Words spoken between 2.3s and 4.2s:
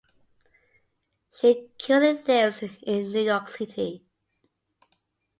lives in New York City.